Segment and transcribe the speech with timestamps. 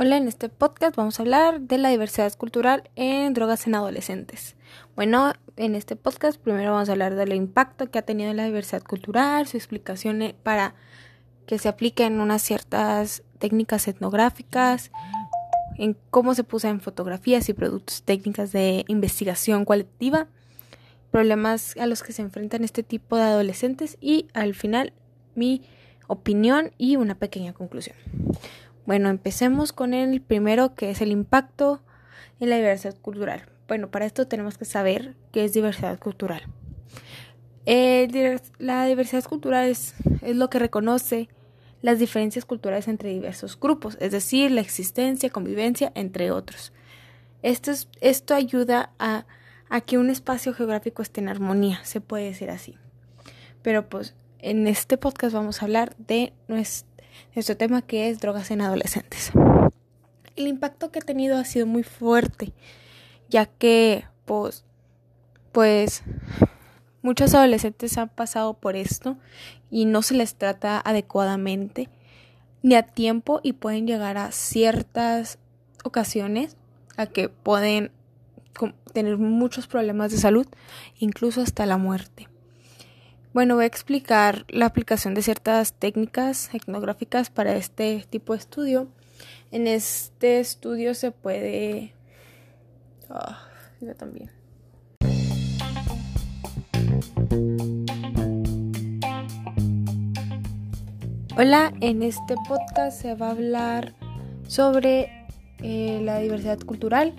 [0.00, 4.54] Hola, en este podcast vamos a hablar de la diversidad cultural en drogas en adolescentes.
[4.94, 8.84] Bueno, en este podcast primero vamos a hablar del impacto que ha tenido la diversidad
[8.84, 10.76] cultural, su explicación para
[11.46, 14.92] que se apliquen unas ciertas técnicas etnográficas,
[15.78, 20.28] en cómo se puso en fotografías y productos técnicas de investigación cualitativa,
[21.10, 24.92] problemas a los que se enfrentan este tipo de adolescentes y al final
[25.34, 25.62] mi
[26.06, 27.96] opinión y una pequeña conclusión.
[28.88, 31.82] Bueno, empecemos con el primero que es el impacto
[32.40, 33.42] en la diversidad cultural.
[33.68, 36.40] Bueno, para esto tenemos que saber qué es diversidad cultural.
[37.66, 41.28] Eh, la diversidad cultural es, es lo que reconoce
[41.82, 46.72] las diferencias culturales entre diversos grupos, es decir, la existencia, convivencia, entre otros.
[47.42, 49.26] Esto, es, esto ayuda a,
[49.68, 52.78] a, que un espacio geográfico esté en armonía, se puede decir así.
[53.60, 56.87] Pero pues en este podcast vamos a hablar de nuestra
[57.34, 59.32] nuestro tema que es drogas en adolescentes.
[60.36, 62.52] El impacto que ha tenido ha sido muy fuerte,
[63.28, 64.64] ya que pues,
[65.52, 66.02] pues
[67.02, 69.16] muchos adolescentes han pasado por esto
[69.70, 71.88] y no se les trata adecuadamente
[72.62, 75.38] ni a tiempo y pueden llegar a ciertas
[75.84, 76.56] ocasiones
[76.96, 77.92] a que pueden
[78.92, 80.46] tener muchos problemas de salud,
[80.98, 82.28] incluso hasta la muerte.
[83.34, 88.88] Bueno, voy a explicar la aplicación de ciertas técnicas etnográficas para este tipo de estudio.
[89.50, 91.92] En este estudio se puede...
[93.10, 93.36] Oh,
[93.82, 94.30] yo también.
[101.36, 103.94] Hola, en este podcast se va a hablar
[104.48, 105.26] sobre
[105.62, 107.12] eh, la diversidad cultural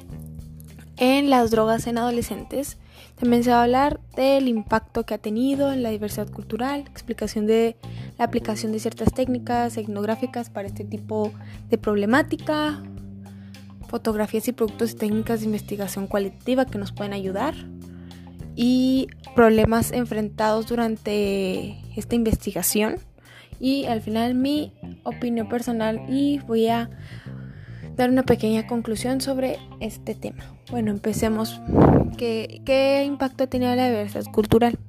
[0.98, 2.80] en las drogas en adolescentes.
[3.16, 7.48] También se va a hablar del impacto que ha tenido en la diversidad cultural, explicación
[7.48, 7.76] de
[8.18, 11.32] la aplicación de ciertas técnicas etnográficas para este tipo
[11.70, 12.82] de problemática,
[13.88, 17.56] fotografías y productos y técnicas de investigación cualitativa que nos pueden ayudar
[18.56, 22.98] y problemas enfrentados durante esta investigación.
[23.60, 26.90] Y al final mi opinión personal y voy a
[28.00, 30.46] dar una pequeña conclusión sobre este tema.
[30.72, 31.62] Bueno, empecemos.
[32.18, 34.80] ¿Qué, ¿Qué, impacto ha tenido la diversidad cultural?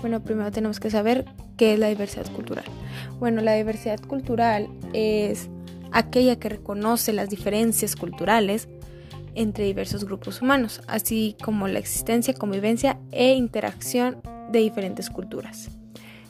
[0.00, 1.24] Bueno, primero tenemos que saber
[1.56, 2.64] qué es la diversidad cultural.
[3.18, 5.48] Bueno, la diversidad cultural es
[5.90, 8.68] aquella que reconoce las diferencias culturales
[9.34, 15.70] entre diversos grupos humanos, así como la existencia, convivencia e interacción de diferentes culturas.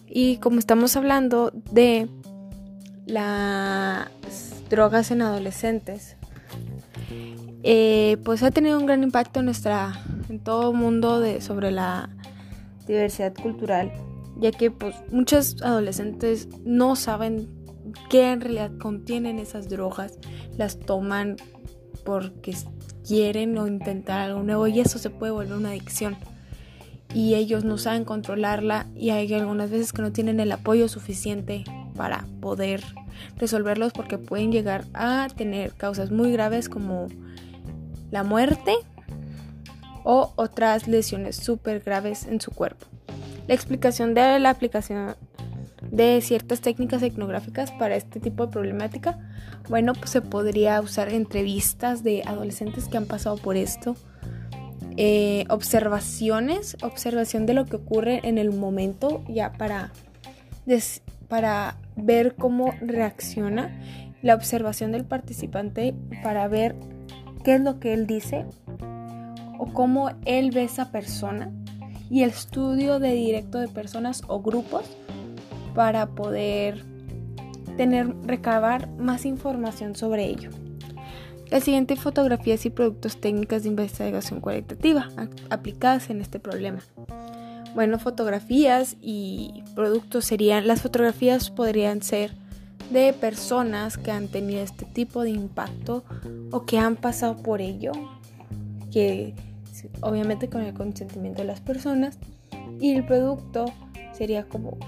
[0.08, 2.08] Y como estamos hablando de
[3.04, 4.08] las
[4.70, 6.16] drogas en adolescentes,
[7.62, 9.92] eh, pues ha tenido un gran impacto en nuestra,
[10.28, 12.08] en todo el mundo de, sobre la
[12.86, 13.92] diversidad cultural,
[14.38, 17.48] ya que pues muchos adolescentes no saben
[18.08, 20.18] qué en realidad contienen esas drogas,
[20.56, 21.36] las toman
[22.04, 22.56] porque
[23.06, 26.16] quieren o intentar algo nuevo y eso se puede volver una adicción.
[27.12, 31.64] Y ellos no saben controlarla y hay algunas veces que no tienen el apoyo suficiente
[31.96, 32.82] para poder
[33.36, 37.08] resolverlos porque pueden llegar a tener causas muy graves como
[38.10, 38.74] la muerte
[40.04, 42.86] o otras lesiones súper graves en su cuerpo.
[43.46, 45.16] La explicación de la aplicación
[45.90, 49.18] de ciertas técnicas etnográficas para este tipo de problemática,
[49.68, 53.96] bueno, pues se podría usar entrevistas de adolescentes que han pasado por esto,
[54.96, 59.92] eh, observaciones, observación de lo que ocurre en el momento ya para,
[61.28, 63.70] para ver cómo reacciona,
[64.22, 66.76] la observación del participante para ver
[67.42, 68.46] qué es lo que él dice
[69.58, 71.50] o cómo él ve esa persona
[72.10, 74.84] y el estudio de directo de personas o grupos
[75.74, 76.84] para poder
[77.76, 80.50] tener recabar más información sobre ello.
[81.50, 85.08] La siguiente fotografías y productos técnicas de investigación cualitativa
[85.50, 86.80] aplicadas en este problema.
[87.74, 92.32] Bueno, fotografías y productos serían, las fotografías podrían ser
[92.90, 96.04] de personas que han tenido este tipo de impacto
[96.50, 97.92] o que han pasado por ello,
[98.90, 99.34] que
[100.00, 102.18] obviamente con el consentimiento de las personas,
[102.80, 103.66] y el producto
[104.12, 104.86] sería como que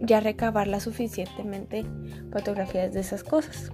[0.00, 1.84] ya recabarla suficientemente
[2.32, 3.70] fotografías de esas cosas,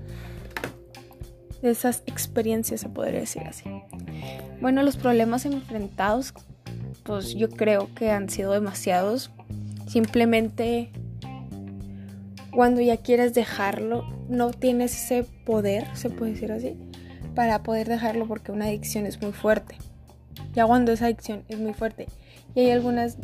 [1.62, 3.70] de esas experiencias se podría decir así.
[4.61, 6.35] Bueno, los problemas enfrentados,
[7.05, 9.31] pues yo creo que han sido demasiados.
[9.88, 10.90] Simplemente
[12.52, 16.76] cuando ya quieres dejarlo, no tienes ese poder, se puede decir así,
[17.34, 19.76] para poder dejarlo porque una adicción es muy fuerte.
[20.52, 22.06] Ya cuando esa adicción es muy fuerte.
[22.54, 23.16] Y hay algunas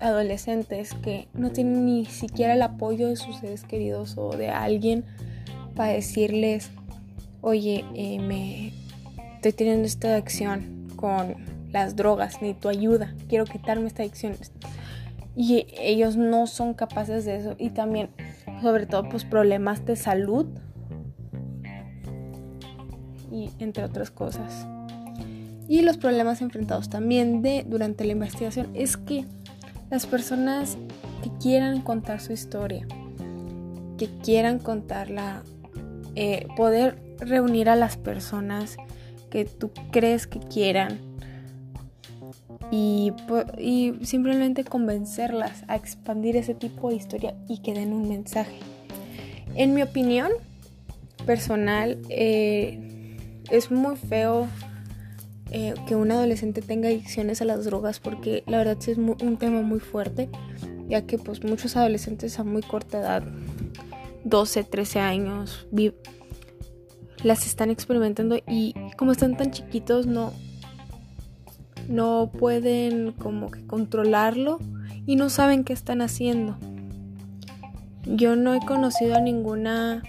[0.00, 5.04] adolescentes que no tienen ni siquiera el apoyo de sus seres queridos o de alguien
[5.74, 6.70] para decirles,
[7.42, 8.72] oye, eh, me
[9.36, 11.36] estoy teniendo esta adicción con
[11.70, 14.36] las drogas, ni tu ayuda, quiero quitarme esta adicción.
[15.36, 17.54] Y ellos no son capaces de eso.
[17.58, 18.08] Y también,
[18.62, 20.46] sobre todo, pues problemas de salud.
[23.30, 24.66] Y entre otras cosas.
[25.68, 29.26] Y los problemas enfrentados también de durante la investigación es que
[29.90, 30.78] las personas
[31.22, 32.86] que quieran contar su historia,
[33.98, 35.42] que quieran contarla,
[36.14, 38.76] eh, poder reunir a las personas
[39.30, 41.07] que tú crees que quieran
[42.70, 43.12] y,
[44.02, 48.58] simplemente convencerlas a expandir ese tipo de historia y que den un mensaje.
[49.54, 50.30] En mi opinión
[51.26, 53.16] personal, eh,
[53.50, 54.46] es muy feo
[55.50, 59.62] eh, que un adolescente tenga adicciones a las drogas porque la verdad es un tema
[59.62, 60.28] muy fuerte,
[60.88, 63.22] ya que pues muchos adolescentes a muy corta edad,
[64.24, 65.66] 12, 13 años,
[67.22, 70.32] las están experimentando y como están tan chiquitos no
[71.88, 74.58] no pueden como que controlarlo
[75.06, 76.56] y no saben qué están haciendo.
[78.04, 80.02] Yo no he conocido a ninguna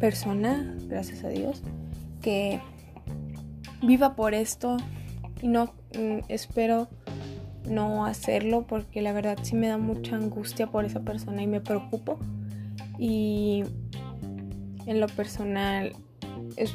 [0.00, 1.62] persona, gracias a Dios,
[2.22, 2.60] que
[3.82, 4.76] viva por esto
[5.42, 6.88] y no mm, espero
[7.68, 11.60] no hacerlo porque la verdad sí me da mucha angustia por esa persona y me
[11.60, 12.18] preocupo
[12.98, 13.64] y
[14.86, 15.92] en lo personal
[16.56, 16.74] es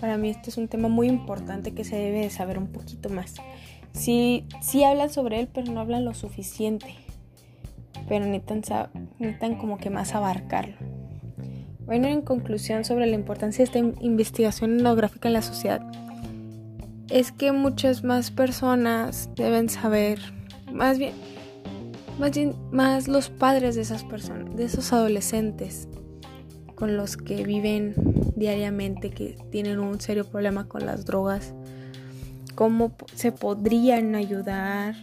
[0.00, 3.08] para mí este es un tema muy importante que se debe de saber un poquito
[3.08, 3.34] más.
[3.92, 6.94] Sí, sí hablan sobre él, pero no hablan lo suficiente.
[8.08, 8.88] Pero necesitan,
[9.18, 10.76] necesitan como que más abarcarlo.
[11.84, 15.80] Bueno, en conclusión sobre la importancia de esta investigación etnográfica en la sociedad,
[17.10, 20.18] es que muchas más personas deben saber,
[20.70, 21.14] más bien,
[22.18, 25.88] más bien, más los padres de esas personas, de esos adolescentes
[26.74, 27.94] con los que viven
[28.36, 31.54] diariamente, que tienen un serio problema con las drogas,
[32.58, 34.96] cómo se podrían ayudar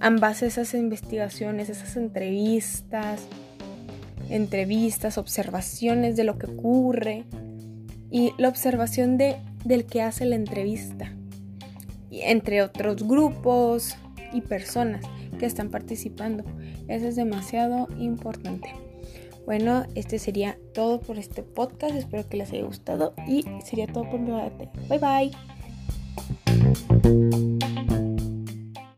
[0.00, 3.20] ambas esas investigaciones, esas entrevistas,
[4.30, 7.24] entrevistas, observaciones de lo que ocurre
[8.10, 9.36] y la observación de
[9.66, 11.12] del que hace la entrevista,
[12.10, 13.94] entre otros grupos
[14.32, 15.04] y personas
[15.38, 16.42] que están participando.
[16.88, 18.72] Eso es demasiado importante.
[19.44, 21.94] Bueno, este sería todo por este podcast.
[21.94, 24.70] Espero que les haya gustado y sería todo por mi parte.
[24.88, 25.53] Bye bye.
[26.74, 27.23] Thank you.